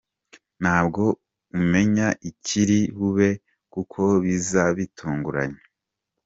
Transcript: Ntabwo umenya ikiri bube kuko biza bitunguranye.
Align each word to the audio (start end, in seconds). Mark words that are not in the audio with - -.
Ntabwo 0.61 1.03
umenya 1.59 2.07
ikiri 2.29 2.79
bube 2.97 3.29
kuko 3.73 4.01
biza 4.23 4.63
bitunguranye. 4.77 5.61